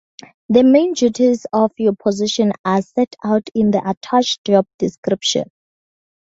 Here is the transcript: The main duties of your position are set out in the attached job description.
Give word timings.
The 0.49 0.63
main 0.63 0.93
duties 0.93 1.45
of 1.53 1.73
your 1.77 1.93
position 1.93 2.53
are 2.65 2.81
set 2.81 3.15
out 3.23 3.47
in 3.53 3.69
the 3.69 3.87
attached 3.87 4.43
job 4.43 4.65
description. 4.79 5.47